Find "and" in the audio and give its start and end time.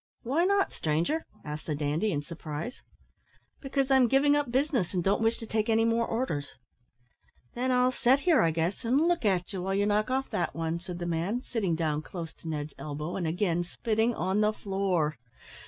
4.95-5.03, 13.15-13.27